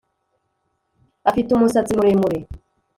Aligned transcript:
Afite 1.29 1.49
umusatsi 1.53 1.91
muremure 1.97 2.37